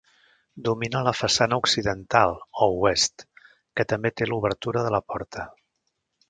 Domina 0.67 1.01
la 1.07 1.11
façana 1.17 1.59
occidental, 1.63 2.33
o 2.67 2.71
oest, 2.87 3.27
que 3.79 3.87
també 3.95 4.13
té 4.21 4.29
l'obertura 4.33 4.85
de 4.89 4.95
la 4.97 5.03
porta. 5.15 5.47